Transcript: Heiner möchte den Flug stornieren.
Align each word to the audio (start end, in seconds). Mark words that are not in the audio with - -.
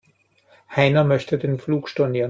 Heiner 0.75 1.03
möchte 1.03 1.37
den 1.37 1.59
Flug 1.59 1.87
stornieren. 1.87 2.19